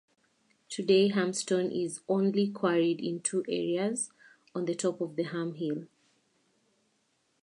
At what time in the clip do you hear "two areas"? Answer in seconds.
3.21-4.09